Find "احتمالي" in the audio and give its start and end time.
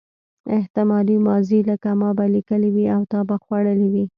0.57-1.15